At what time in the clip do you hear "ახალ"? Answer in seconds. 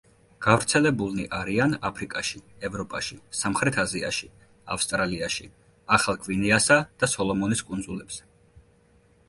6.01-6.21